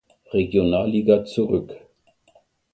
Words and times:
Regionalliga 0.33 1.23
zurück. 1.25 1.77